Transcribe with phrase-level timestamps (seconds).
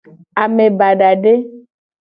[0.41, 1.33] Ame badade.